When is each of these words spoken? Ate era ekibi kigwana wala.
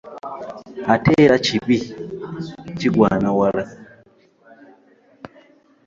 Ate 0.93 1.11
era 1.23 1.33
ekibi 1.39 1.77
kigwana 2.77 3.29
wala. 3.39 3.63